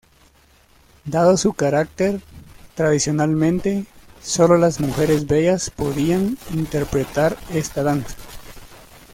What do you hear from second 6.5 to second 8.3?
interpretar esta danza.